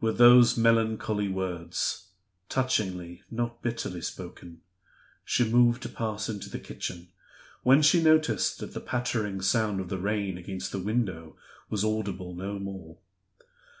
[0.00, 2.10] With those melancholy words
[2.48, 4.60] touchingly, not bitterly spoken
[5.24, 7.08] she moved to pass into the kitchen,
[7.64, 11.36] when she noticed that the pattering sound of the rain against the window
[11.70, 12.98] was audible no more.